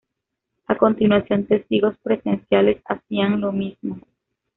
[0.65, 4.01] A continuación testigos presenciales hacían lo mismo.